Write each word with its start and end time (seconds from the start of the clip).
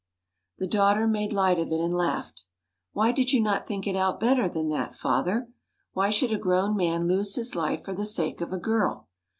The 0.57 0.65
daughter 0.65 1.05
made 1.05 1.31
light 1.31 1.59
of 1.59 1.71
it 1.71 1.79
and 1.79 1.93
laughed. 1.93 2.47
"Why 2.91 3.11
did 3.11 3.33
you 3.33 3.39
not 3.39 3.67
think 3.67 3.85
it 3.85 3.95
out 3.95 4.19
better 4.19 4.49
than 4.49 4.69
that, 4.69 4.95
father? 4.95 5.49
Why 5.93 6.09
should 6.09 6.33
a 6.33 6.39
grown 6.39 6.75
man 6.75 7.07
lose 7.07 7.35
his 7.35 7.53
life 7.55 7.85
for 7.85 7.93
the 7.93 8.07
sake 8.07 8.41
of 8.41 8.51
a 8.51 8.57
girl? 8.57 9.09